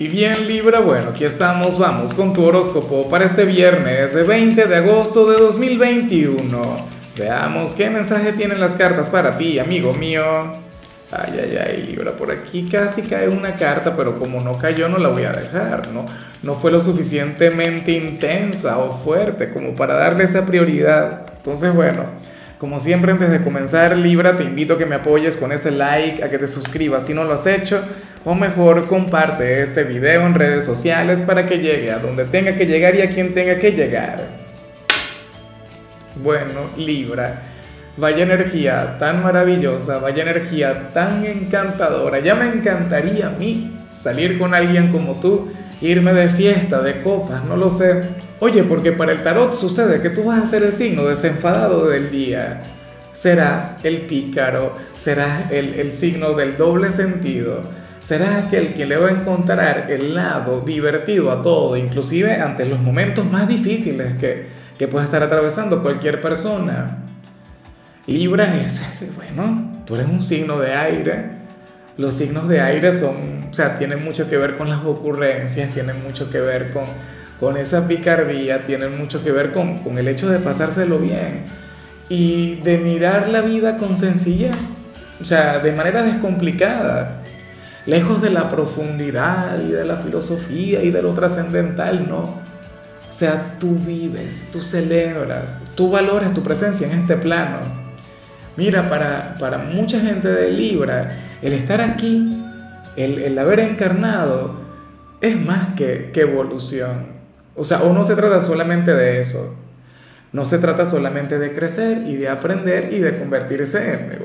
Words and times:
Y 0.00 0.06
bien 0.06 0.46
Libra, 0.46 0.78
bueno, 0.78 1.10
aquí 1.10 1.24
estamos, 1.24 1.76
vamos 1.76 2.14
con 2.14 2.32
tu 2.32 2.44
horóscopo 2.44 3.08
para 3.08 3.24
este 3.24 3.44
viernes, 3.44 4.14
20 4.14 4.66
de 4.66 4.76
agosto 4.76 5.28
de 5.28 5.40
2021. 5.40 6.86
Veamos 7.18 7.74
qué 7.74 7.90
mensaje 7.90 8.32
tienen 8.32 8.60
las 8.60 8.76
cartas 8.76 9.08
para 9.08 9.36
ti, 9.36 9.58
amigo 9.58 9.92
mío. 9.94 10.22
Ay, 11.10 11.40
ay, 11.42 11.58
ay, 11.60 11.82
Libra, 11.88 12.12
por 12.12 12.30
aquí 12.30 12.68
casi 12.70 13.02
cae 13.02 13.28
una 13.28 13.54
carta, 13.54 13.96
pero 13.96 14.16
como 14.16 14.40
no 14.40 14.56
cayó 14.56 14.88
no 14.88 14.98
la 14.98 15.08
voy 15.08 15.24
a 15.24 15.32
dejar, 15.32 15.88
¿no? 15.88 16.06
No 16.44 16.54
fue 16.54 16.70
lo 16.70 16.80
suficientemente 16.80 17.90
intensa 17.90 18.78
o 18.78 18.98
fuerte 18.98 19.52
como 19.52 19.74
para 19.74 19.94
darle 19.94 20.22
esa 20.22 20.46
prioridad. 20.46 21.26
Entonces, 21.38 21.74
bueno. 21.74 22.04
Como 22.58 22.80
siempre, 22.80 23.12
antes 23.12 23.30
de 23.30 23.40
comenzar, 23.40 23.96
Libra, 23.96 24.36
te 24.36 24.42
invito 24.42 24.74
a 24.74 24.78
que 24.78 24.84
me 24.84 24.96
apoyes 24.96 25.36
con 25.36 25.52
ese 25.52 25.70
like, 25.70 26.24
a 26.24 26.28
que 26.28 26.38
te 26.38 26.48
suscribas 26.48 27.06
si 27.06 27.14
no 27.14 27.22
lo 27.22 27.34
has 27.34 27.46
hecho, 27.46 27.84
o 28.30 28.34
mejor 28.34 28.86
comparte 28.88 29.62
este 29.62 29.84
video 29.84 30.26
en 30.26 30.34
redes 30.34 30.66
sociales 30.66 31.22
para 31.22 31.46
que 31.46 31.60
llegue 31.60 31.90
a 31.90 31.98
donde 31.98 32.26
tenga 32.26 32.54
que 32.56 32.66
llegar 32.66 32.94
y 32.94 33.00
a 33.00 33.08
quien 33.08 33.32
tenga 33.32 33.58
que 33.58 33.70
llegar. 33.72 34.20
Bueno, 36.22 36.68
Libra, 36.76 37.40
vaya 37.96 38.24
energía 38.24 38.98
tan 38.98 39.22
maravillosa, 39.22 39.96
vaya 39.96 40.24
energía 40.24 40.90
tan 40.92 41.24
encantadora. 41.24 42.18
Ya 42.18 42.34
me 42.34 42.48
encantaría 42.48 43.28
a 43.28 43.30
mí 43.30 43.74
salir 43.94 44.38
con 44.38 44.52
alguien 44.52 44.92
como 44.92 45.18
tú, 45.18 45.50
irme 45.80 46.12
de 46.12 46.28
fiesta, 46.28 46.82
de 46.82 47.00
copas, 47.00 47.42
no 47.46 47.56
lo 47.56 47.70
sé 47.70 48.02
Oye, 48.40 48.62
porque 48.62 48.92
para 48.92 49.10
el 49.10 49.22
tarot 49.22 49.52
sucede 49.52 50.02
que 50.02 50.10
tú 50.10 50.24
vas 50.24 50.42
a 50.42 50.46
ser 50.46 50.62
el 50.62 50.72
signo 50.72 51.06
desenfadado 51.06 51.88
del 51.88 52.10
día. 52.10 52.60
Serás 53.12 53.84
el 53.84 54.02
pícaro, 54.02 54.76
serás 54.96 55.50
el, 55.50 55.90
signo 55.90 56.34
del 56.34 56.56
doble 56.56 56.92
sentido, 56.92 57.62
serás 58.00 58.46
aquel 58.46 58.74
que 58.74 58.86
le 58.86 58.96
va 58.96 59.08
a 59.08 59.12
encontrar 59.12 59.90
el 59.90 60.14
lado 60.14 60.60
divertido 60.60 61.30
a 61.30 61.42
todo, 61.42 61.76
inclusive 61.76 62.34
ante 62.34 62.64
los 62.64 62.80
momentos 62.80 63.24
más 63.24 63.48
difíciles 63.48 64.14
que, 64.14 64.46
que 64.78 64.88
pueda 64.88 65.04
estar 65.04 65.22
atravesando 65.22 65.82
cualquier 65.82 66.20
persona. 66.20 67.04
Libra 68.06 68.56
es, 68.56 68.80
bueno, 69.16 69.82
tú 69.86 69.94
eres 69.94 70.06
un 70.08 70.22
signo 70.22 70.58
de 70.58 70.74
aire. 70.74 71.38
Los 71.96 72.14
signos 72.14 72.48
de 72.48 72.60
aire 72.60 72.92
son, 72.92 73.48
o 73.50 73.54
sea, 73.54 73.76
tienen 73.76 74.04
mucho 74.04 74.30
que 74.30 74.36
ver 74.36 74.56
con 74.56 74.68
las 74.68 74.84
ocurrencias, 74.84 75.70
tienen 75.72 76.02
mucho 76.02 76.30
que 76.30 76.40
ver 76.40 76.72
con 76.72 76.84
con 77.38 77.56
esa 77.56 77.86
picardía 77.86 78.66
tienen 78.66 78.98
mucho 78.98 79.22
que 79.22 79.30
ver 79.30 79.52
con, 79.52 79.78
con 79.78 79.98
el 79.98 80.08
hecho 80.08 80.28
de 80.28 80.38
pasárselo 80.38 80.98
bien 80.98 81.44
y 82.08 82.56
de 82.56 82.78
mirar 82.78 83.28
la 83.28 83.42
vida 83.42 83.76
con 83.76 83.96
sencillez, 83.96 84.70
o 85.20 85.24
sea, 85.24 85.58
de 85.58 85.72
manera 85.72 86.02
descomplicada, 86.02 87.17
lejos 87.88 88.20
de 88.20 88.28
la 88.28 88.50
profundidad 88.50 89.58
y 89.66 89.72
de 89.72 89.82
la 89.86 89.96
filosofía 89.96 90.82
y 90.82 90.90
de 90.90 91.00
lo 91.00 91.14
trascendental, 91.14 92.06
no. 92.06 92.18
O 92.18 93.12
sea, 93.12 93.56
tú 93.58 93.76
vives, 93.76 94.50
tú 94.52 94.60
celebras, 94.60 95.62
tú 95.74 95.90
valoras 95.90 96.34
tu 96.34 96.42
presencia 96.42 96.86
en 96.86 97.00
este 97.00 97.16
plano. 97.16 97.60
Mira, 98.58 98.90
para, 98.90 99.36
para 99.40 99.56
mucha 99.56 100.00
gente 100.00 100.28
de 100.28 100.50
Libra, 100.50 101.16
el 101.40 101.54
estar 101.54 101.80
aquí, 101.80 102.38
el, 102.96 103.20
el 103.20 103.38
haber 103.38 103.60
encarnado, 103.60 104.60
es 105.22 105.40
más 105.40 105.70
que, 105.74 106.10
que 106.12 106.20
evolución. 106.20 107.06
O 107.56 107.64
sea, 107.64 107.82
o 107.84 107.94
no 107.94 108.04
se 108.04 108.16
trata 108.16 108.42
solamente 108.42 108.92
de 108.92 109.18
eso. 109.18 109.56
No 110.34 110.44
se 110.44 110.58
trata 110.58 110.84
solamente 110.84 111.38
de 111.38 111.54
crecer 111.54 112.06
y 112.06 112.16
de 112.16 112.28
aprender 112.28 112.92
y 112.92 112.98
de 112.98 113.18
convertirse 113.18 114.18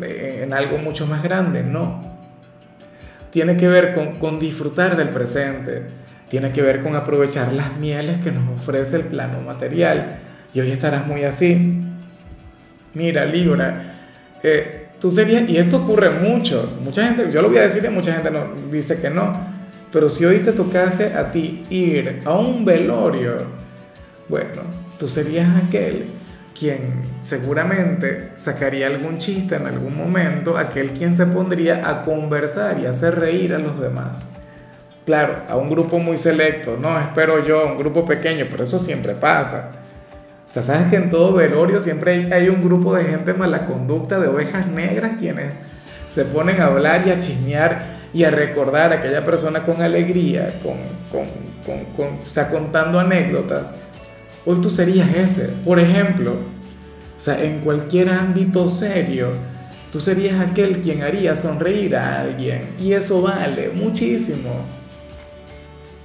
en, 0.00 0.44
en 0.44 0.52
algo 0.52 0.78
mucho 0.78 1.08
más 1.08 1.24
grande, 1.24 1.64
no. 1.64 2.19
Tiene 3.30 3.56
que 3.56 3.68
ver 3.68 3.94
con, 3.94 4.18
con 4.18 4.38
disfrutar 4.38 4.96
del 4.96 5.10
presente, 5.10 5.84
tiene 6.28 6.52
que 6.52 6.62
ver 6.62 6.82
con 6.82 6.96
aprovechar 6.96 7.52
las 7.52 7.76
mieles 7.76 8.18
que 8.18 8.32
nos 8.32 8.60
ofrece 8.60 8.96
el 8.96 9.02
plano 9.04 9.40
material. 9.40 10.18
Y 10.52 10.60
hoy 10.60 10.70
estarás 10.70 11.06
muy 11.06 11.24
así. 11.24 11.82
Mira, 12.94 13.24
Libra, 13.24 14.00
eh, 14.42 14.88
tú 15.00 15.10
serías, 15.10 15.48
y 15.48 15.56
esto 15.56 15.78
ocurre 15.78 16.10
mucho, 16.10 16.76
mucha 16.82 17.04
gente, 17.04 17.30
yo 17.32 17.40
lo 17.42 17.48
voy 17.48 17.58
a 17.58 17.62
decir 17.62 17.84
y 17.84 17.88
mucha 17.88 18.12
gente 18.12 18.30
no, 18.30 18.46
dice 18.70 19.00
que 19.00 19.10
no, 19.10 19.32
pero 19.92 20.08
si 20.08 20.24
hoy 20.24 20.38
te 20.38 20.52
tocase 20.52 21.14
a 21.14 21.30
ti 21.32 21.64
ir 21.70 22.22
a 22.24 22.34
un 22.34 22.64
velorio, 22.64 23.46
bueno, 24.28 24.62
tú 24.98 25.08
serías 25.08 25.48
aquel 25.64 26.06
quien 26.58 27.02
seguramente 27.22 28.30
sacaría 28.36 28.86
algún 28.86 29.18
chiste 29.18 29.56
en 29.56 29.66
algún 29.66 29.96
momento, 29.96 30.56
aquel 30.56 30.90
quien 30.90 31.14
se 31.14 31.26
pondría 31.26 31.88
a 31.88 32.02
conversar 32.02 32.78
y 32.80 32.86
hacer 32.86 33.18
reír 33.18 33.54
a 33.54 33.58
los 33.58 33.80
demás. 33.80 34.26
Claro, 35.06 35.36
a 35.48 35.56
un 35.56 35.70
grupo 35.70 35.98
muy 35.98 36.16
selecto, 36.16 36.76
no, 36.76 36.98
espero 37.00 37.44
yo, 37.44 37.66
un 37.66 37.78
grupo 37.78 38.04
pequeño, 38.04 38.46
pero 38.50 38.62
eso 38.62 38.78
siempre 38.78 39.14
pasa. 39.14 39.72
O 40.46 40.52
sea, 40.52 40.62
sabes 40.62 40.88
que 40.88 40.96
en 40.96 41.10
todo 41.10 41.32
velorio 41.32 41.80
siempre 41.80 42.12
hay, 42.12 42.32
hay 42.32 42.48
un 42.48 42.62
grupo 42.62 42.94
de 42.94 43.04
gente 43.04 43.34
mala 43.34 43.66
conducta, 43.66 44.18
de 44.18 44.28
ovejas 44.28 44.66
negras, 44.66 45.12
quienes 45.18 45.52
se 46.08 46.24
ponen 46.24 46.60
a 46.60 46.66
hablar 46.66 47.06
y 47.06 47.10
a 47.10 47.18
chismear 47.18 48.00
y 48.12 48.24
a 48.24 48.30
recordar 48.30 48.92
a 48.92 48.96
aquella 48.96 49.24
persona 49.24 49.60
con 49.64 49.80
alegría, 49.80 50.52
con, 50.62 50.76
con, 51.10 51.28
con, 51.64 51.84
con, 51.94 52.18
o 52.22 52.26
sea, 52.28 52.48
contando 52.48 52.98
anécdotas, 52.98 53.74
hoy 54.46 54.60
tú 54.60 54.70
serías 54.70 55.14
ese. 55.14 55.48
Por 55.64 55.78
ejemplo, 55.78 56.32
o 56.32 57.20
sea, 57.20 57.42
en 57.42 57.60
cualquier 57.60 58.10
ámbito 58.10 58.70
serio, 58.70 59.28
tú 59.92 60.00
serías 60.00 60.40
aquel 60.40 60.80
quien 60.80 61.02
haría 61.02 61.36
sonreír 61.36 61.96
a 61.96 62.20
alguien 62.20 62.74
y 62.80 62.92
eso 62.92 63.22
vale 63.22 63.70
muchísimo. 63.74 64.50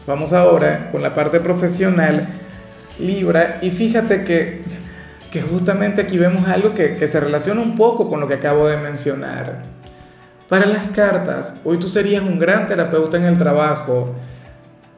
Vamos 0.07 0.33
ahora 0.33 0.91
con 0.91 1.01
la 1.01 1.15
parte 1.15 1.39
profesional, 1.39 2.27
Libra, 2.99 3.59
y 3.61 3.71
fíjate 3.71 4.23
que, 4.23 4.61
que 5.31 5.41
justamente 5.41 6.01
aquí 6.01 6.17
vemos 6.17 6.47
algo 6.47 6.73
que, 6.73 6.95
que 6.95 7.07
se 7.07 7.19
relaciona 7.19 7.61
un 7.61 7.75
poco 7.75 8.07
con 8.07 8.19
lo 8.19 8.27
que 8.27 8.35
acabo 8.35 8.67
de 8.67 8.77
mencionar. 8.77 9.63
Para 10.47 10.67
las 10.67 10.89
cartas, 10.89 11.61
hoy 11.63 11.77
tú 11.77 11.89
serías 11.89 12.21
un 12.21 12.37
gran 12.37 12.67
terapeuta 12.67 13.17
en 13.17 13.23
el 13.23 13.37
trabajo, 13.37 14.13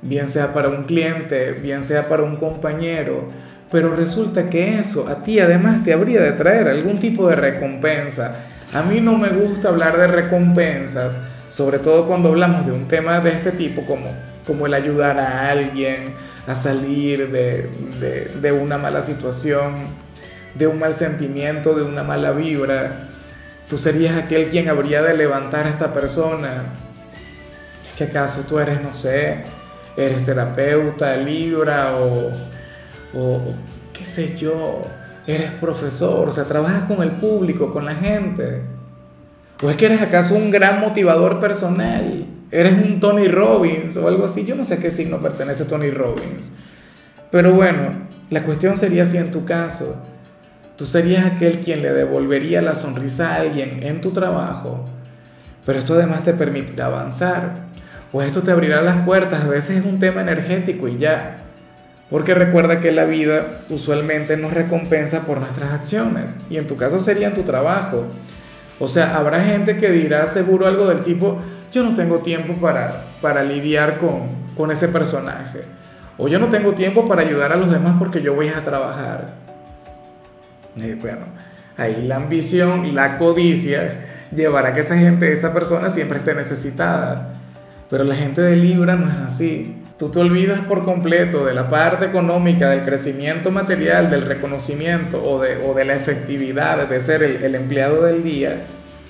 bien 0.02 0.28
sea 0.28 0.54
para 0.54 0.70
un 0.70 0.84
cliente, 0.84 1.54
bien 1.54 1.82
sea 1.82 2.08
para 2.08 2.24
un 2.24 2.36
compañero, 2.36 3.30
pero 3.72 3.96
resulta 3.96 4.50
que 4.50 4.80
eso 4.80 5.08
a 5.08 5.24
ti 5.24 5.40
además 5.40 5.84
te 5.84 5.94
habría 5.94 6.22
de 6.22 6.32
traer 6.34 6.68
algún 6.68 7.00
tipo 7.00 7.28
de 7.28 7.36
recompensa. 7.36 8.36
A 8.74 8.82
mí 8.84 9.02
no 9.02 9.18
me 9.18 9.30
gusta 9.30 9.70
hablar 9.70 9.98
de 9.98 10.08
recompensas, 10.08 11.20
sobre 11.50 11.80
todo 11.80 12.08
cuando 12.08 12.30
hablamos 12.30 12.66
de 12.66 12.72
un 12.72 12.88
tema 12.88 13.20
de 13.20 13.32
este 13.32 13.52
tipo 13.52 13.86
como, 13.86 14.12
como 14.46 14.66
el 14.66 14.74
ayudar 14.74 15.20
a 15.20 15.50
alguien 15.50 16.14
a 16.46 16.56
salir 16.56 17.30
de, 17.32 17.70
de, 18.00 18.32
de 18.42 18.52
una 18.52 18.78
mala 18.78 19.02
situación, 19.02 19.88
de 20.56 20.68
un 20.68 20.80
mal 20.80 20.94
sentimiento, 20.94 21.74
de 21.74 21.84
una 21.84 22.04
mala 22.04 22.32
vibra. 22.32 23.10
Tú 23.70 23.78
serías 23.78 24.18
aquel 24.18 24.48
quien 24.48 24.70
habría 24.70 25.02
de 25.02 25.14
levantar 25.16 25.66
a 25.66 25.70
esta 25.70 25.94
persona. 25.94 26.64
¿Es 27.86 27.94
que 27.98 28.06
acaso 28.06 28.46
tú 28.48 28.60
eres, 28.60 28.82
no 28.82 28.94
sé, 28.94 29.44
eres 29.98 30.24
terapeuta, 30.24 31.16
libra 31.18 31.96
o, 31.98 32.32
o 33.14 33.42
qué 33.92 34.06
sé 34.06 34.38
yo, 34.38 34.84
eres 35.26 35.52
profesor, 35.54 36.30
o 36.30 36.32
sea, 36.32 36.46
trabajas 36.46 36.84
con 36.84 37.04
el 37.04 37.12
público, 37.12 37.74
con 37.74 37.86
la 37.86 37.96
gente? 37.96 38.62
¿O 39.62 39.70
es 39.70 39.76
que 39.76 39.88
eres 39.88 40.02
acaso 40.02 40.36
un 40.36 40.52
gran 40.52 40.80
motivador 40.80 41.40
personal? 41.40 42.26
¿Eres 42.52 42.74
un 42.74 43.00
Tony 43.00 43.28
Robbins 43.28 43.98
o 43.98 44.08
algo 44.08 44.26
así? 44.26 44.46
Yo 44.46 44.56
no 44.56 44.64
sé 44.64 44.76
a 44.76 44.80
qué 44.80 44.92
signo 44.92 45.20
pertenece 45.20 45.66
Tony 45.66 45.90
Robbins. 45.90 46.54
Pero 47.32 47.54
bueno, 47.54 48.08
la 48.30 48.44
cuestión 48.44 48.78
sería 48.78 49.04
si 49.06 49.18
en 49.18 49.32
tu 49.32 49.44
caso 49.44 50.06
Tú 50.78 50.86
serías 50.86 51.26
aquel 51.26 51.62
quien 51.62 51.82
le 51.82 51.92
devolvería 51.92 52.62
la 52.62 52.76
sonrisa 52.76 53.34
a 53.34 53.36
alguien 53.38 53.82
en 53.82 54.00
tu 54.00 54.12
trabajo, 54.12 54.86
pero 55.66 55.80
esto 55.80 55.96
además 55.96 56.22
te 56.22 56.34
permitirá 56.36 56.86
avanzar, 56.86 57.66
o 58.18 58.24
esto 58.24 58.42
te 58.42 58.50
abrirá 58.50 58.82
las 58.82 59.06
puertas, 59.06 59.44
a 59.44 59.48
veces 59.48 59.78
es 59.78 59.86
un 59.86 60.00
tema 60.00 60.22
energético 60.22 60.88
y 60.88 60.98
ya, 60.98 61.38
porque 62.10 62.34
recuerda 62.34 62.80
que 62.80 62.92
la 62.92 63.06
vida 63.06 63.60
usualmente 63.70 64.38
nos 64.38 64.54
recompensa 64.54 65.22
por 65.28 65.40
nuestras 65.40 65.72
acciones, 65.72 66.36
y 66.50 66.58
en 66.58 66.66
tu 66.66 66.78
caso 66.78 67.00
sería 67.00 67.28
en 67.28 67.36
tu 67.36 67.44
trabajo. 67.44 68.06
O 68.80 68.88
sea, 68.88 69.16
habrá 69.18 69.44
gente 69.44 69.78
que 69.78 69.92
dirá 69.92 70.26
seguro 70.26 70.66
algo 70.66 70.88
del 70.88 71.02
tipo, 71.02 71.38
yo 71.72 71.84
no 71.84 71.94
tengo 71.94 72.18
tiempo 72.20 72.54
para, 72.54 73.04
para 73.22 73.44
lidiar 73.44 74.00
con, 74.00 74.30
con 74.58 74.72
ese 74.72 74.88
personaje, 74.88 75.62
o 76.18 76.28
yo 76.28 76.40
no 76.40 76.48
tengo 76.48 76.74
tiempo 76.74 77.08
para 77.08 77.22
ayudar 77.22 77.52
a 77.52 77.56
los 77.56 77.72
demás 77.72 77.98
porque 78.00 78.24
yo 78.24 78.34
voy 78.34 78.50
a 78.50 78.64
trabajar. 78.64 79.36
Y 80.76 80.94
bueno, 80.94 81.28
ahí 81.78 82.04
la 82.08 82.16
ambición, 82.16 82.96
la 82.96 83.20
codicia 83.20 84.26
llevará 84.36 84.70
a 84.70 84.74
que 84.74 84.80
esa 84.80 84.98
gente, 84.98 85.32
esa 85.32 85.54
persona 85.54 85.92
siempre 85.92 86.18
esté 86.18 86.34
necesitada. 86.34 87.37
Pero 87.90 88.04
la 88.04 88.16
gente 88.16 88.42
de 88.42 88.56
Libra 88.56 88.96
no 88.96 89.10
es 89.10 89.18
así. 89.18 89.76
Tú 89.98 90.10
te 90.10 90.20
olvidas 90.20 90.60
por 90.62 90.86
completo 90.86 91.46
de 91.46 91.54
la 91.54 91.70
parte 91.70 92.06
económica, 92.06 92.70
del 92.70 92.84
crecimiento 92.84 93.50
material, 93.50 94.12
del 94.12 94.22
reconocimiento 94.24 95.24
o 95.24 95.42
de, 95.42 95.58
o 95.66 95.74
de 95.74 95.86
la 95.86 95.96
efectividad 95.96 96.88
de 96.88 97.02
ser 97.02 97.24
el, 97.24 97.44
el 97.44 97.56
empleado 97.56 98.04
del 98.04 98.24
día 98.24 98.62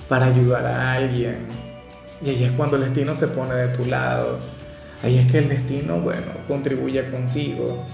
para 0.08 0.26
ayudar 0.26 0.64
a 0.64 0.92
alguien. 0.94 1.46
Y 2.22 2.30
ahí 2.30 2.44
es 2.44 2.52
cuando 2.52 2.76
el 2.76 2.82
destino 2.82 3.14
se 3.14 3.28
pone 3.28 3.54
de 3.54 3.68
tu 3.76 3.84
lado. 3.84 4.38
ahí 5.02 5.18
es 5.18 5.30
que 5.30 5.38
el 5.38 5.48
destino, 5.48 6.00
bueno, 6.00 6.26
contribuye 6.46 7.10
contigo. 7.10 7.84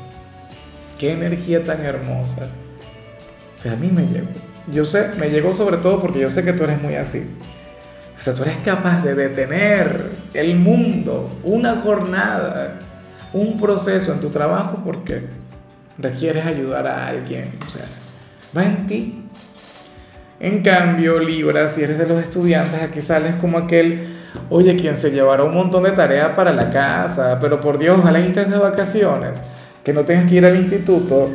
Qué 0.99 1.13
energía 1.13 1.65
tan 1.65 1.85
hermosa. 1.85 2.49
O 3.59 3.63
sea, 3.63 3.73
a 3.73 3.77
mí 3.77 3.91
me 3.93 4.03
llegó. 4.03 4.29
Yo 4.69 4.85
sé, 4.85 5.11
me 5.19 5.29
llegó 5.31 5.53
sobre 5.53 5.79
todo 5.79 6.01
porque 6.01 6.21
yo 6.21 6.31
sé 6.31 6.45
que 6.45 6.53
tú 6.53 6.65
eres 6.65 6.81
muy 6.81 6.95
así. 6.95 7.37
O 8.17 8.21
sea, 8.21 8.35
tú 8.35 8.43
eres 8.43 8.57
capaz 8.59 9.03
de 9.03 9.15
detener 9.15 10.24
el 10.35 10.57
mundo, 10.57 11.31
una 11.45 11.77
jornada, 11.77 12.81
un 13.33 13.57
proceso 13.57 14.13
en 14.13 14.21
tu 14.21 14.31
trabajo 14.31 14.83
porque 14.85 15.23
requieres 15.99 16.45
ayudar 16.45 16.87
a 16.87 17.07
alguien. 17.07 17.53
O 17.67 17.71
sea, 17.71 17.87
va 18.57 18.65
en 18.65 18.87
ti. 18.87 19.21
En 20.41 20.63
cambio, 20.63 21.19
Libra, 21.21 21.69
si 21.69 21.83
eres 21.83 21.99
de 21.99 22.07
los 22.07 22.23
estudiantes, 22.23 22.83
aquí 22.83 23.01
sales 23.01 23.37
como 23.41 23.59
aquel, 23.59 24.09
oye, 24.51 24.77
quien 24.77 24.97
se 24.97 25.11
llevará 25.11 25.45
un 25.45 25.55
montón 25.55 25.85
de 25.85 25.93
tareas 25.93 26.33
para 26.35 26.53
la 26.53 26.71
casa, 26.71 27.39
pero 27.41 27.61
por 27.61 27.79
Dios, 27.79 27.99
ojalá 27.99 28.19
estés 28.19 28.51
de 28.51 28.59
vacaciones, 28.59 29.43
que 29.85 29.93
no 29.93 30.05
tengas 30.05 30.27
que 30.27 30.35
ir 30.35 30.45
al 30.45 30.57
instituto. 30.57 31.31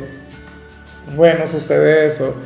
Bueno, 1.16 1.46
sucede 1.46 2.04
eso. 2.04 2.36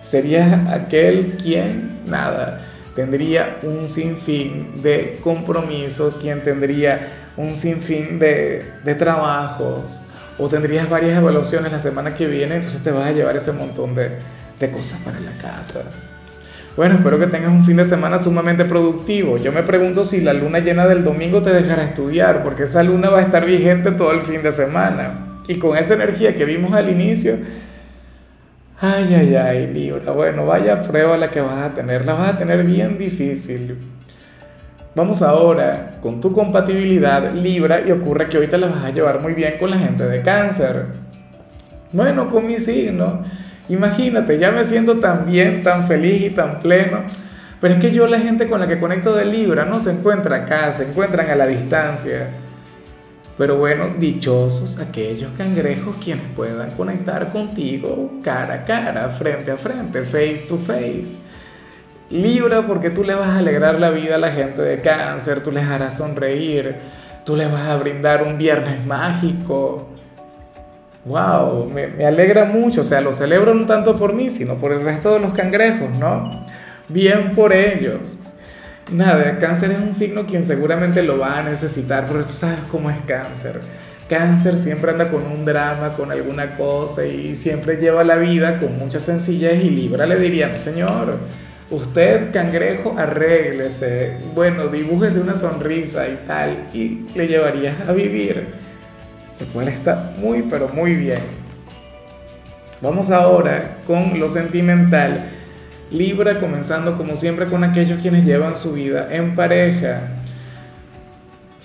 Serías 0.00 0.70
aquel 0.70 1.36
quien, 1.42 2.00
nada, 2.06 2.60
tendría 2.94 3.58
un 3.62 3.86
sinfín 3.86 4.82
de 4.82 5.18
compromisos, 5.22 6.16
quien 6.16 6.42
tendría 6.42 7.30
un 7.36 7.54
sinfín 7.54 8.18
de, 8.18 8.64
de 8.84 8.94
trabajos, 8.94 10.00
o 10.38 10.48
tendrías 10.48 10.88
varias 10.88 11.18
evaluaciones 11.18 11.70
la 11.70 11.78
semana 11.78 12.14
que 12.14 12.26
viene, 12.26 12.56
entonces 12.56 12.82
te 12.82 12.90
vas 12.90 13.06
a 13.06 13.12
llevar 13.12 13.36
ese 13.36 13.52
montón 13.52 13.94
de, 13.94 14.10
de 14.58 14.70
cosas 14.70 14.98
para 15.00 15.20
la 15.20 15.32
casa. 15.38 15.82
Bueno, 16.76 16.96
espero 16.96 17.20
que 17.20 17.28
tengas 17.28 17.50
un 17.50 17.64
fin 17.64 17.76
de 17.76 17.84
semana 17.84 18.18
sumamente 18.18 18.64
productivo. 18.64 19.38
Yo 19.38 19.52
me 19.52 19.62
pregunto 19.62 20.04
si 20.04 20.20
la 20.20 20.32
luna 20.32 20.58
llena 20.58 20.86
del 20.86 21.04
domingo 21.04 21.40
te 21.40 21.52
dejará 21.52 21.84
estudiar, 21.84 22.42
porque 22.42 22.64
esa 22.64 22.82
luna 22.82 23.10
va 23.10 23.20
a 23.20 23.22
estar 23.22 23.46
vigente 23.46 23.92
todo 23.92 24.10
el 24.10 24.22
fin 24.22 24.42
de 24.42 24.50
semana. 24.50 25.38
Y 25.46 25.58
con 25.58 25.76
esa 25.76 25.94
energía 25.94 26.34
que 26.34 26.44
vimos 26.44 26.72
al 26.72 26.88
inicio, 26.88 27.36
ay, 28.84 29.14
ay, 29.14 29.34
ay, 29.34 29.66
Libra, 29.68 30.12
bueno, 30.12 30.46
vaya 30.46 30.82
prueba 30.82 31.16
la 31.16 31.30
que 31.30 31.40
vas 31.40 31.70
a 31.70 31.74
tener, 31.74 32.04
la 32.04 32.14
vas 32.14 32.34
a 32.34 32.38
tener 32.38 32.64
bien 32.64 32.98
difícil. 32.98 33.78
Vamos 34.94 35.22
ahora 35.22 35.96
con 36.00 36.20
tu 36.20 36.32
compatibilidad 36.32 37.32
Libra 37.32 37.80
y 37.80 37.90
ocurre 37.90 38.28
que 38.28 38.36
ahorita 38.36 38.58
la 38.58 38.68
vas 38.68 38.84
a 38.84 38.90
llevar 38.90 39.20
muy 39.20 39.34
bien 39.34 39.54
con 39.58 39.70
la 39.70 39.78
gente 39.78 40.04
de 40.04 40.22
cáncer. 40.22 40.86
Bueno, 41.92 42.28
con 42.28 42.46
mi 42.46 42.58
signo. 42.58 43.22
Imagínate, 43.68 44.38
ya 44.38 44.52
me 44.52 44.64
siento 44.64 44.98
tan 45.00 45.26
bien, 45.26 45.62
tan 45.62 45.86
feliz 45.86 46.22
y 46.22 46.30
tan 46.30 46.60
pleno. 46.60 47.00
Pero 47.60 47.74
es 47.74 47.80
que 47.80 47.92
yo 47.92 48.06
la 48.06 48.20
gente 48.20 48.46
con 48.48 48.60
la 48.60 48.68
que 48.68 48.78
conecto 48.78 49.14
de 49.14 49.24
Libra 49.24 49.64
no 49.64 49.80
se 49.80 49.90
encuentra 49.90 50.36
acá, 50.36 50.70
se 50.70 50.90
encuentran 50.90 51.30
a 51.30 51.34
la 51.34 51.46
distancia. 51.46 52.28
Pero 53.36 53.56
bueno, 53.58 53.94
dichosos 53.98 54.78
aquellos 54.78 55.32
cangrejos 55.36 55.96
quienes 56.02 56.26
puedan 56.36 56.70
conectar 56.72 57.32
contigo 57.32 58.20
cara 58.22 58.54
a 58.54 58.64
cara, 58.64 59.08
frente 59.08 59.50
a 59.50 59.56
frente, 59.56 60.02
face 60.02 60.44
to 60.48 60.56
face. 60.56 61.18
Libra 62.10 62.62
porque 62.66 62.90
tú 62.90 63.02
le 63.02 63.14
vas 63.14 63.28
a 63.28 63.38
alegrar 63.38 63.80
la 63.80 63.90
vida 63.90 64.14
a 64.14 64.18
la 64.18 64.30
gente 64.30 64.62
de 64.62 64.80
cáncer, 64.80 65.42
tú 65.42 65.50
les 65.50 65.64
harás 65.64 65.98
sonreír, 65.98 66.76
tú 67.24 67.34
les 67.34 67.50
vas 67.50 67.68
a 67.68 67.76
brindar 67.76 68.22
un 68.22 68.38
viernes 68.38 68.86
mágico. 68.86 69.88
¡Wow! 71.04 71.70
Me, 71.70 71.88
me, 71.88 72.06
alegra 72.06 72.44
mucho, 72.44 72.82
o 72.82 72.84
sea, 72.84 73.00
lo 73.00 73.12
celebro 73.12 73.52
no 73.52 73.66
tanto 73.66 73.98
por 73.98 74.12
mí, 74.12 74.30
sino 74.30 74.54
por 74.56 74.72
el 74.72 74.82
resto 74.82 75.12
de 75.12 75.20
los 75.20 75.32
cangrejos, 75.32 75.90
¿no? 75.98 76.46
Bien 76.88 77.32
por 77.34 77.52
ellos. 77.52 78.18
Nada, 78.92 79.38
cáncer 79.38 79.72
es 79.72 79.78
un 79.78 79.92
signo 79.92 80.26
quien 80.26 80.42
seguramente 80.42 81.02
lo 81.02 81.18
va 81.18 81.38
a 81.38 81.42
necesitar, 81.42 82.06
porque 82.06 82.24
tú 82.24 82.34
sabes 82.34 82.60
cómo 82.70 82.90
es 82.90 82.98
cáncer. 83.06 83.60
Cáncer 84.08 84.56
siempre 84.56 84.90
anda 84.90 85.10
con 85.10 85.26
un 85.26 85.44
drama, 85.44 85.94
con 85.94 86.12
alguna 86.12 86.56
cosa 86.56 87.06
y 87.06 87.34
siempre 87.34 87.76
lleva 87.76 88.04
la 88.04 88.16
vida 88.16 88.58
con 88.58 88.78
mucha 88.78 88.98
sencillez 88.98 89.64
y 89.64 89.70
Libra 89.70 90.06
le 90.06 90.18
diría, 90.18 90.58
señor, 90.58 91.18
Usted, 91.70 92.30
cangrejo, 92.30 92.94
arréglese, 92.98 94.18
bueno, 94.34 94.68
dibújese 94.68 95.20
una 95.20 95.34
sonrisa 95.34 96.06
y 96.06 96.18
tal, 96.26 96.68
y 96.74 97.06
le 97.14 97.26
llevarías 97.26 97.88
a 97.88 97.92
vivir, 97.92 98.48
lo 99.40 99.46
cual 99.46 99.68
está 99.68 100.12
muy, 100.18 100.42
pero 100.42 100.68
muy 100.68 100.94
bien. 100.94 101.18
Vamos 102.82 103.10
ahora 103.10 103.78
con 103.86 104.20
lo 104.20 104.28
sentimental. 104.28 105.30
Libra 105.90 106.40
comenzando 106.40 106.96
como 106.96 107.16
siempre 107.16 107.46
con 107.46 107.62
aquellos 107.62 108.00
quienes 108.00 108.24
llevan 108.24 108.56
su 108.56 108.72
vida 108.72 109.08
en 109.10 109.34
pareja. 109.34 110.08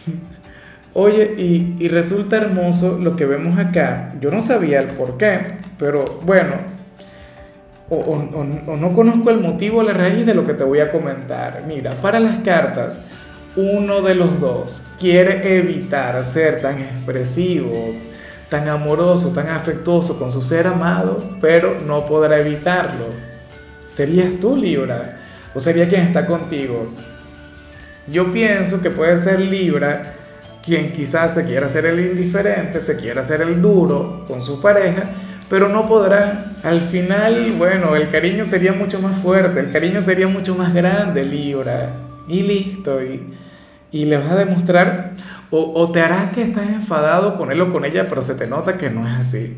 Oye, 0.93 1.33
y, 1.37 1.87
resulta 1.87 2.37
hermoso 2.37 2.99
lo 3.01 3.15
que 3.15 3.25
vemos 3.25 3.57
acá. 3.57 4.13
Yo 4.19 4.31
no 4.31 4.41
sabía 4.41 4.79
el 4.81 4.87
por 4.87 5.17
qué, 5.17 5.57
pero 5.77 6.03
bueno, 6.25 6.55
o, 7.89 8.75
no 8.75 8.93
conozco 8.93 9.29
el 9.29 9.39
motivo, 9.39 9.81
la 9.81 9.93
raíz 9.93 10.25
de 10.25 10.33
lo 10.33 10.45
que 10.45 10.53
te 10.53 10.63
voy 10.63 10.79
a 10.79 10.91
comentar. 10.91 11.63
Mira, 11.67 11.91
para 12.01 12.19
las 12.19 12.39
cartas, 12.39 13.05
uno 13.55 14.01
de 14.01 14.15
los 14.15 14.39
dos 14.39 14.83
quiere 14.99 15.57
evitar 15.57 16.23
ser 16.23 16.61
tan 16.61 16.79
expresivo, 16.79 17.93
tan 18.49 18.67
amoroso, 18.67 19.29
tan 19.29 19.49
afectuoso 19.49 20.19
con 20.19 20.31
su 20.31 20.41
ser 20.41 20.67
amado, 20.67 21.17
pero 21.41 21.79
no 21.85 22.05
podrá 22.05 22.39
evitarlo. 22.39 23.28
¿Serías 23.89 24.39
tú, 24.39 24.55
Libra? 24.55 25.17
¿O 25.53 25.59
sería 25.59 25.89
quien 25.89 26.01
está 26.03 26.27
contigo? 26.27 26.93
Yo 28.07 28.31
pienso 28.31 28.81
que 28.81 28.91
puede 28.91 29.17
ser 29.17 29.41
Libra 29.41 30.13
quien 30.63 30.93
quizás 30.93 31.33
se 31.33 31.43
quiera 31.43 31.65
hacer 31.65 31.87
el 31.87 31.99
indiferente, 31.99 32.79
se 32.81 32.95
quiera 32.97 33.21
hacer 33.21 33.41
el 33.41 33.59
duro 33.59 34.25
con 34.27 34.41
su 34.41 34.61
pareja, 34.61 35.03
pero 35.49 35.67
no 35.69 35.87
podrá. 35.87 36.53
Al 36.61 36.81
final, 36.81 37.53
bueno, 37.57 37.95
el 37.95 38.09
cariño 38.09 38.45
sería 38.45 38.73
mucho 38.73 39.01
más 39.01 39.17
fuerte, 39.17 39.59
el 39.59 39.71
cariño 39.71 40.01
sería 40.01 40.27
mucho 40.27 40.53
más 40.53 40.71
grande, 40.71 41.25
Libra. 41.25 41.89
Y 42.27 42.43
listo, 42.43 43.03
y, 43.03 43.33
y 43.91 44.05
le 44.05 44.17
vas 44.17 44.31
a 44.31 44.35
demostrar, 44.35 45.13
o, 45.49 45.73
o 45.73 45.91
te 45.91 46.01
harás 46.01 46.29
que 46.29 46.43
estás 46.43 46.67
enfadado 46.69 47.35
con 47.37 47.51
él 47.51 47.59
o 47.61 47.71
con 47.71 47.85
ella, 47.85 48.07
pero 48.07 48.21
se 48.21 48.35
te 48.35 48.45
nota 48.45 48.77
que 48.77 48.91
no 48.91 49.07
es 49.07 49.15
así. 49.15 49.57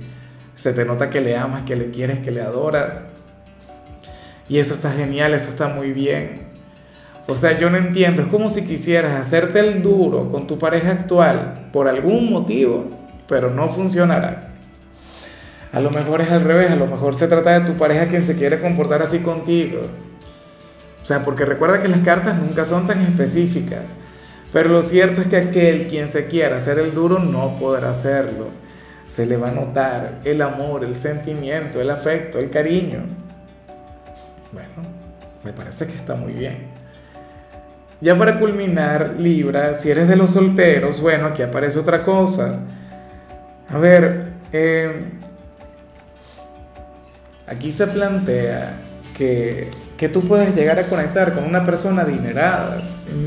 Se 0.56 0.72
te 0.72 0.86
nota 0.86 1.10
que 1.10 1.20
le 1.20 1.36
amas, 1.36 1.64
que 1.64 1.76
le 1.76 1.92
quieres, 1.92 2.20
que 2.20 2.32
le 2.32 2.42
adoras. 2.42 3.04
Y 4.52 4.60
eso 4.60 4.74
está 4.74 4.92
genial, 4.92 5.34
eso 5.34 5.50
está 5.50 5.70
muy 5.70 5.94
bien. 5.94 6.42
O 7.26 7.36
sea, 7.36 7.58
yo 7.58 7.70
no 7.70 7.78
entiendo, 7.78 8.24
es 8.24 8.28
como 8.28 8.50
si 8.50 8.66
quisieras 8.68 9.14
hacerte 9.14 9.62
el 9.62 9.82
duro 9.82 10.28
con 10.28 10.46
tu 10.46 10.60
pareja 10.60 10.92
actual 10.92 11.70
por 11.72 11.88
algún 11.88 12.30
motivo, 12.30 12.92
pero 13.30 13.50
no 13.50 13.70
funcionará. 13.70 14.50
A 15.72 15.80
lo 15.80 15.90
mejor 15.90 16.20
es 16.20 16.32
al 16.32 16.44
revés, 16.44 16.70
a 16.70 16.76
lo 16.76 16.86
mejor 16.86 17.16
se 17.16 17.30
trata 17.30 17.62
de 17.62 17.66
tu 17.66 17.78
pareja 17.78 18.08
quien 18.08 18.24
se 18.24 18.36
quiere 18.36 18.60
comportar 18.60 19.02
así 19.02 19.20
contigo. 19.20 19.84
O 21.02 21.06
sea, 21.06 21.24
porque 21.24 21.46
recuerda 21.46 21.82
que 21.82 21.88
las 21.88 22.02
cartas 22.02 22.38
nunca 22.38 22.66
son 22.66 22.88
tan 22.88 23.02
específicas. 23.04 23.96
Pero 24.52 24.68
lo 24.68 24.84
cierto 24.84 25.22
es 25.22 25.28
que 25.28 25.38
aquel 25.38 25.88
quien 25.88 26.10
se 26.10 26.28
quiera 26.28 26.58
hacer 26.58 26.78
el 26.78 26.94
duro 26.94 27.20
no 27.20 27.58
podrá 27.58 27.92
hacerlo. 27.92 28.48
Se 29.06 29.26
le 29.26 29.38
va 29.38 29.48
a 29.48 29.54
notar 29.54 30.20
el 30.26 30.42
amor, 30.42 30.84
el 30.84 31.00
sentimiento, 31.00 31.80
el 31.80 31.90
afecto, 31.90 32.38
el 32.38 32.50
cariño. 32.50 33.21
Bueno, 34.52 34.70
me 35.44 35.54
parece 35.54 35.88
que 35.88 35.94
está 35.94 36.16
muy 36.16 36.34
bien. 36.34 36.68
Ya 38.00 38.18
para 38.18 38.40
culminar, 38.40 39.16
Libra, 39.20 39.74
si 39.74 39.92
eres 39.92 40.08
de 40.08 40.16
los 40.16 40.32
solteros, 40.32 41.00
bueno, 41.02 41.28
aquí 41.28 41.44
aparece 41.44 41.80
otra 41.80 42.04
cosa. 42.04 42.60
A 43.70 43.78
ver, 43.78 44.32
eh, 44.52 45.06
Aquí 47.52 47.70
se 47.74 47.86
plantea 47.86 48.78
que, 49.18 49.70
que 49.98 50.08
tú 50.08 50.22
puedes 50.22 50.56
llegar 50.56 50.80
a 50.80 50.86
conectar 50.86 51.34
con 51.34 51.44
una 51.44 51.66
persona 51.66 52.04
adinerada. 52.04 52.78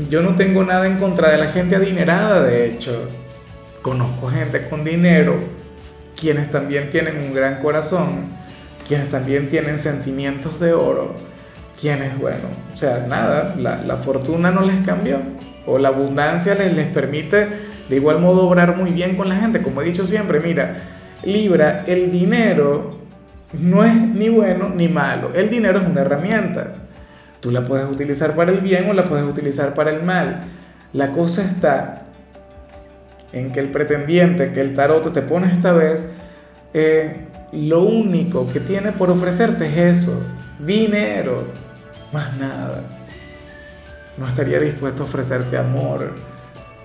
Yo 0.09 0.23
no 0.23 0.35
tengo 0.35 0.63
nada 0.63 0.87
en 0.87 0.97
contra 0.97 1.29
de 1.29 1.37
la 1.37 1.45
gente 1.45 1.75
adinerada, 1.75 2.41
de 2.41 2.65
hecho. 2.67 3.07
Conozco 3.83 4.29
gente 4.29 4.67
con 4.67 4.83
dinero, 4.83 5.35
quienes 6.19 6.49
también 6.49 6.89
tienen 6.89 7.17
un 7.17 7.35
gran 7.35 7.59
corazón, 7.59 8.29
quienes 8.87 9.09
también 9.09 9.49
tienen 9.49 9.77
sentimientos 9.77 10.59
de 10.59 10.73
oro, 10.73 11.15
quienes, 11.79 12.17
bueno, 12.19 12.47
o 12.73 12.77
sea, 12.77 13.05
nada, 13.07 13.55
la, 13.57 13.81
la 13.81 13.97
fortuna 13.97 14.51
no 14.51 14.61
les 14.61 14.85
cambió, 14.85 15.19
o 15.65 15.77
la 15.77 15.89
abundancia 15.89 16.55
les, 16.55 16.73
les 16.73 16.87
permite 16.87 17.47
de 17.89 17.95
igual 17.95 18.19
modo 18.19 18.47
obrar 18.47 18.75
muy 18.77 18.91
bien 18.91 19.15
con 19.15 19.29
la 19.29 19.35
gente. 19.35 19.61
Como 19.61 19.81
he 19.81 19.85
dicho 19.85 20.05
siempre, 20.05 20.39
mira, 20.39 20.77
Libra, 21.23 21.83
el 21.87 22.11
dinero 22.11 22.97
no 23.53 23.83
es 23.83 23.93
ni 23.93 24.29
bueno 24.29 24.69
ni 24.69 24.87
malo. 24.87 25.31
El 25.33 25.49
dinero 25.49 25.79
es 25.79 25.87
una 25.87 26.01
herramienta. 26.01 26.73
Tú 27.39 27.51
la 27.51 27.63
puedes 27.63 27.89
utilizar 27.89 28.35
para 28.35 28.51
el 28.51 28.59
bien 28.59 28.89
o 28.89 28.93
la 28.93 29.05
puedes 29.05 29.25
utilizar 29.25 29.73
para 29.73 29.91
el 29.91 30.03
mal. 30.03 30.45
La 30.93 31.11
cosa 31.11 31.43
está 31.43 32.03
en 33.31 33.51
que 33.51 33.59
el 33.59 33.69
pretendiente, 33.69 34.51
que 34.53 34.61
el 34.61 34.75
tarot 34.75 35.13
te 35.13 35.21
pone 35.21 35.51
esta 35.51 35.73
vez, 35.73 36.11
eh, 36.73 37.27
lo 37.55 37.83
único 37.83 38.51
que 38.51 38.59
tiene 38.59 38.91
por 38.91 39.09
ofrecerte 39.09 39.67
es 39.67 39.99
eso, 39.99 40.21
dinero, 40.59 41.45
más 42.11 42.37
nada. 42.37 42.81
No 44.17 44.27
estaría 44.27 44.59
dispuesto 44.59 45.03
a 45.03 45.05
ofrecerte 45.05 45.57
amor, 45.57 46.13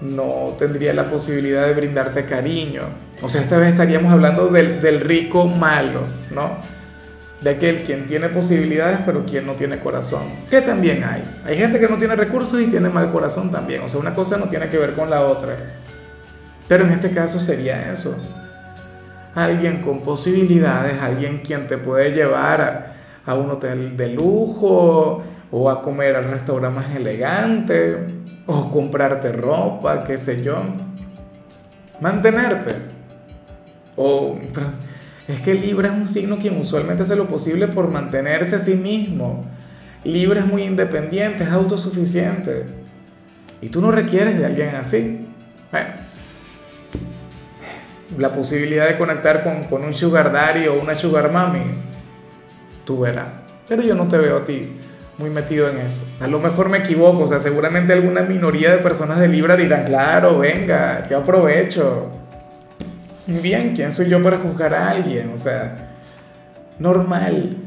no 0.01 0.57
tendría 0.59 0.95
la 0.95 1.05
posibilidad 1.05 1.67
de 1.67 1.75
brindarte 1.75 2.25
cariño. 2.25 2.83
O 3.23 3.29
sea, 3.29 3.43
esta 3.43 3.59
vez 3.59 3.73
estaríamos 3.73 4.13
hablando 4.13 4.49
del, 4.49 5.01
rico 5.01 5.45
malo, 5.47 6.03
¿no? 6.31 6.59
De 7.43 7.51
aquel 7.51 7.85
quien 7.85 8.07
tiene 8.07 8.29
posibilidades 8.29 8.99
pero 9.05 9.25
quien 9.25 9.47
no 9.47 9.55
tiene 9.55 9.79
corazón. 9.79 10.23
Que 10.49 10.61
también 10.63 11.05
hay. 11.05 11.23
Hay 11.45 11.57
gente 11.57 11.79
que 11.79 11.89
no 11.89 11.97
tiene 11.97 12.17
recursos 12.17 12.61
y 12.61 12.67
tiene 12.67 12.89
mal 12.89 13.13
corazón 13.13 13.51
también. 13.51 13.83
O 13.83 13.89
sea, 13.89 14.01
una 14.01 14.15
cosa 14.15 14.37
no 14.37 14.47
tiene 14.47 14.69
que 14.69 14.79
ver 14.79 14.93
con 14.95 15.11
la 15.11 15.23
otra. 15.23 15.57
Pero 16.69 16.85
en 16.85 16.93
este 16.93 17.11
caso 17.11 17.39
sería 17.39 17.91
eso. 17.91 18.17
Alguien 19.35 19.83
con 19.83 20.01
posibilidades, 20.01 21.01
alguien 21.01 21.41
quien 21.45 21.67
te 21.67 21.79
puede 21.79 22.13
llevar 22.13 22.97
a, 23.25 23.35
un 23.35 23.51
hotel 23.51 23.97
de 23.97 24.09
lujo 24.09 25.23
o 25.53 25.71
a 25.71 25.83
comer 25.83 26.17
al 26.17 26.25
restaurante 26.25 26.81
más 26.81 26.97
elegante 26.97 27.97
o 28.47 28.71
comprarte 28.73 29.31
ropa, 29.31 30.03
qué 30.03 30.19
sé 30.19 30.43
yo. 30.43 30.57
Mantenerte. 32.01 32.75
O 33.95 34.37
es 35.29 35.41
que 35.43 35.55
Libra 35.55 35.89
es 35.89 35.95
un 35.95 36.09
signo 36.09 36.39
quien 36.39 36.59
usualmente 36.59 37.03
hace 37.03 37.15
lo 37.15 37.27
posible 37.27 37.69
por 37.69 37.89
mantenerse 37.89 38.57
a 38.57 38.59
sí 38.59 38.75
mismo. 38.75 39.45
Libra 40.03 40.41
es 40.41 40.47
muy 40.47 40.65
independiente, 40.65 41.45
es 41.45 41.51
autosuficiente. 41.51 42.67
Y 43.63 43.69
tú 43.69 43.81
no 43.81 43.93
requieres 43.93 44.39
de 44.39 44.47
alguien 44.47 44.75
así. 44.75 45.27
Bueno, 45.71 45.89
la 48.19 48.33
posibilidad 48.33 48.89
de 48.89 48.99
conectar 48.99 49.43
con, 49.43 49.65
con 49.65 49.85
un 49.85 49.95
sugar 49.95 50.33
daddy 50.33 50.67
o 50.67 50.81
una 50.81 50.95
sugar 50.95 51.31
mommy, 51.31 51.63
tú 52.85 53.01
verás. 53.01 53.43
Pero 53.69 53.83
yo 53.83 53.95
no 53.95 54.09
te 54.09 54.19
veo 54.19 54.39
a 54.39 54.45
ti 54.45 54.81
muy 55.21 55.31
metido 55.31 55.69
en 55.69 55.79
eso. 55.79 56.07
A 56.19 56.27
lo 56.27 56.41
mejor 56.41 56.69
me 56.69 56.79
equivoco, 56.79 57.25
o 57.25 57.29
sea, 57.29 57.39
seguramente 57.39 57.93
alguna 57.93 58.23
minoría 58.23 58.73
de 58.73 58.79
personas 58.79 59.21
de 59.21 59.29
Libra 59.29 59.57
dirán, 59.57 59.85
claro, 59.85 60.39
venga, 60.39 61.07
yo 61.09 61.19
aprovecho. 61.19 62.11
Bien, 63.27 63.75
¿quién 63.77 63.93
soy 63.93 64.09
yo 64.09 64.21
para 64.23 64.39
juzgar 64.39 64.75
a 64.75 64.91
alguien? 64.91 65.31
O 65.33 65.37
sea, 65.37 65.91
normal. 66.79 67.59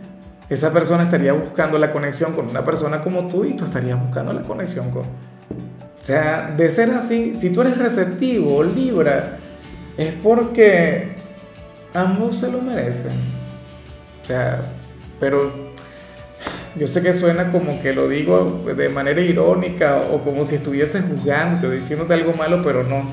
Esa 0.50 0.74
persona 0.74 1.04
estaría 1.04 1.32
buscando 1.32 1.78
la 1.78 1.92
conexión 1.92 2.34
con 2.34 2.50
una 2.50 2.66
persona 2.66 3.00
como 3.00 3.28
tú 3.28 3.46
y 3.46 3.56
tú 3.56 3.64
estarías 3.64 4.00
buscando 4.00 4.34
la 4.34 4.42
conexión 4.42 4.92
con... 4.92 5.04
O 5.04 6.06
sea, 6.06 6.54
de 6.58 6.70
ser 6.70 6.92
así, 6.92 7.34
si 7.34 7.54
tú 7.54 7.62
eres 7.62 7.78
receptivo, 7.78 8.62
Libra, 8.62 9.38
es 9.98 10.14
porque 10.22 11.10
ambos 11.94 12.40
se 12.40 12.52
lo 12.52 12.62
merecen. 12.62 13.14
O 14.22 14.26
sea, 14.26 14.62
pero 15.20 15.74
yo 16.76 16.88
sé 16.88 17.04
que 17.04 17.14
suena 17.14 17.52
como 17.52 17.82
que 17.82 17.94
lo 17.94 18.08
digo 18.08 18.64
de 18.76 18.90
manera 18.90 19.22
irónica 19.22 20.02
o 20.12 20.24
como 20.24 20.44
si 20.44 20.56
estuviese 20.56 21.02
juzgando, 21.02 21.70
diciéndote 21.70 22.14
algo 22.14 22.34
malo, 22.34 22.62
pero 22.64 22.84
no, 22.84 23.06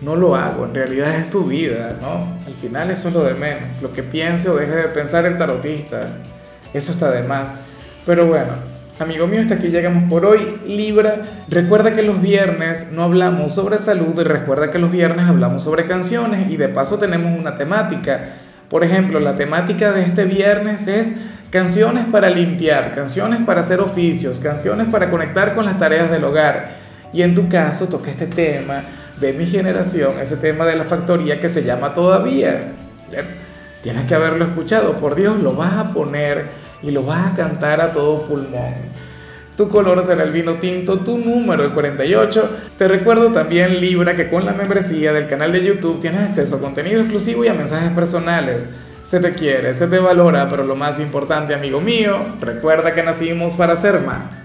no 0.00 0.16
lo 0.16 0.34
hago. 0.34 0.64
En 0.64 0.74
realidad 0.74 1.14
es 1.16 1.30
tu 1.30 1.44
vida, 1.44 1.98
¿no? 2.00 2.38
Al 2.46 2.54
final 2.54 2.90
eso 2.90 3.08
es 3.08 3.14
lo 3.14 3.24
de 3.24 3.34
menos. 3.34 3.82
Lo 3.82 3.92
que 3.92 4.02
piense 4.02 4.48
o 4.48 4.56
deje 4.56 4.72
de 4.72 4.88
pensar 4.88 5.26
el 5.26 5.36
tarotista, 5.36 6.00
eso 6.72 6.92
está 6.92 7.10
de 7.10 7.22
más. 7.22 7.54
Pero 8.06 8.26
bueno, 8.26 8.52
amigo 8.98 9.26
mío, 9.26 9.40
hasta 9.40 9.54
aquí 9.54 9.68
llegamos 9.68 10.08
por 10.08 10.24
hoy. 10.24 10.58
Libra, 10.66 11.22
recuerda 11.48 11.94
que 11.94 12.02
los 12.02 12.20
viernes 12.20 12.92
no 12.92 13.02
hablamos 13.02 13.54
sobre 13.54 13.78
salud 13.78 14.18
y 14.18 14.24
recuerda 14.24 14.70
que 14.70 14.78
los 14.78 14.90
viernes 14.90 15.26
hablamos 15.26 15.64
sobre 15.64 15.86
canciones 15.86 16.50
y 16.50 16.56
de 16.56 16.68
paso 16.68 16.98
tenemos 16.98 17.38
una 17.38 17.56
temática. 17.56 18.36
Por 18.68 18.84
ejemplo, 18.84 19.20
la 19.20 19.36
temática 19.36 19.92
de 19.92 20.02
este 20.02 20.24
viernes 20.24 20.86
es 20.86 21.16
canciones 21.50 22.06
para 22.10 22.30
limpiar, 22.30 22.94
canciones 22.94 23.40
para 23.44 23.60
hacer 23.60 23.80
oficios, 23.80 24.38
canciones 24.38 24.88
para 24.88 25.10
conectar 25.10 25.54
con 25.54 25.64
las 25.64 25.78
tareas 25.78 26.10
del 26.10 26.24
hogar. 26.24 26.86
Y 27.12 27.22
en 27.22 27.34
tu 27.34 27.48
caso 27.48 27.88
toqué 27.88 28.10
este 28.10 28.26
tema 28.26 28.82
de 29.20 29.32
mi 29.32 29.46
generación, 29.46 30.18
ese 30.20 30.36
tema 30.36 30.66
de 30.66 30.76
la 30.76 30.84
factoría 30.84 31.40
que 31.40 31.48
se 31.48 31.62
llama 31.62 31.94
todavía. 31.94 32.68
Tienes 33.82 34.04
que 34.06 34.14
haberlo 34.14 34.44
escuchado, 34.44 34.94
por 34.94 35.14
Dios, 35.14 35.38
lo 35.38 35.54
vas 35.54 35.74
a 35.74 35.92
poner 35.92 36.65
y 36.86 36.90
lo 36.90 37.02
vas 37.02 37.32
a 37.32 37.34
cantar 37.34 37.80
a 37.80 37.92
todo 37.92 38.22
pulmón. 38.22 38.74
Tu 39.56 39.68
color 39.68 40.02
será 40.04 40.24
el 40.24 40.32
vino 40.32 40.54
tinto, 40.54 41.00
tu 41.00 41.16
número 41.16 41.64
el 41.64 41.72
48. 41.72 42.50
Te 42.76 42.88
recuerdo 42.88 43.32
también, 43.32 43.80
Libra, 43.80 44.14
que 44.14 44.28
con 44.28 44.44
la 44.44 44.52
membresía 44.52 45.14
del 45.14 45.26
canal 45.26 45.50
de 45.50 45.64
YouTube 45.64 46.00
tienes 46.00 46.20
acceso 46.20 46.56
a 46.56 46.60
contenido 46.60 47.00
exclusivo 47.00 47.42
y 47.42 47.48
a 47.48 47.54
mensajes 47.54 47.90
personales. 47.92 48.68
Se 49.02 49.18
te 49.18 49.32
quiere, 49.32 49.72
se 49.72 49.86
te 49.86 49.98
valora, 49.98 50.46
pero 50.50 50.64
lo 50.64 50.76
más 50.76 51.00
importante, 51.00 51.54
amigo 51.54 51.80
mío, 51.80 52.18
recuerda 52.40 52.92
que 52.92 53.02
nacimos 53.02 53.54
para 53.54 53.76
ser 53.76 54.00
más. 54.00 54.34